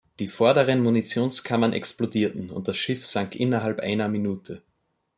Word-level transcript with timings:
Die 0.19 0.27
vorderen 0.29 0.81
Munitionskammern 0.81 1.73
explodierten, 1.73 2.49
und 2.49 2.67
das 2.67 2.75
Schiff 2.75 3.05
sank 3.05 3.35
innerhalb 3.35 3.81
einer 3.81 4.07
Minute. 4.07 4.63